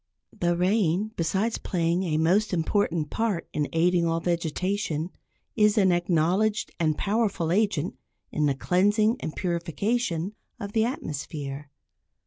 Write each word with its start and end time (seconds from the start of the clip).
The 0.35 0.57
rain, 0.57 1.11
besides 1.15 1.59
playing 1.59 2.01
a 2.01 2.17
most 2.17 2.53
important 2.53 3.11
part 3.11 3.47
in 3.53 3.69
aiding 3.71 4.07
all 4.07 4.19
vegetation, 4.19 5.11
is 5.55 5.77
an 5.77 5.91
acknowledged 5.91 6.71
and 6.79 6.97
powerful 6.97 7.51
agent 7.51 7.99
in 8.31 8.47
the 8.47 8.55
cleansing 8.55 9.17
and 9.19 9.35
purification 9.35 10.33
of 10.59 10.71
the 10.71 10.85
atmosphere. 10.85 11.69